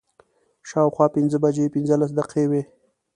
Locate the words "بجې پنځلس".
1.43-2.11